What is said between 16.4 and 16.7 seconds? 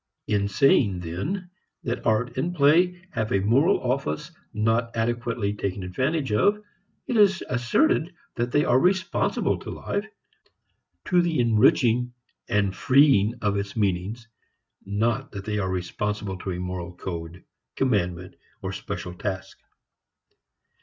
a